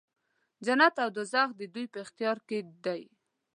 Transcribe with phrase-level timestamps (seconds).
[0.65, 3.01] جنت او دوږخ د دوی په اختیار کې دی.